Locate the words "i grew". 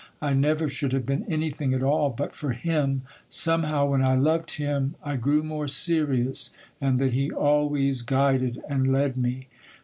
5.03-5.43